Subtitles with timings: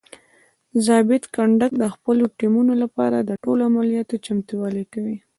[0.85, 5.17] ضابط کنډک د خپلو ټیمونو لپاره د ټولو عملیاتو چمتووالی کوي.